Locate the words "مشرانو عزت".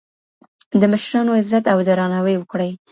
0.91-1.63